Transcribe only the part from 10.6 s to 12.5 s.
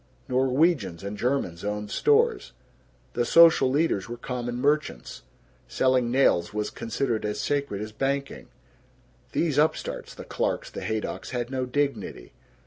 the Haydocks had no dignity.